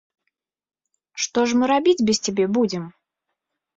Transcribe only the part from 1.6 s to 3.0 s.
рабіць без цябе будзем?